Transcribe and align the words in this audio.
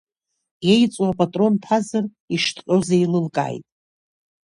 Еиҵоу 0.71 1.09
апатрон 1.11 1.53
ҭазар, 1.63 2.05
ишҭҟьоз 2.33 2.87
еилылкааит. 2.97 3.65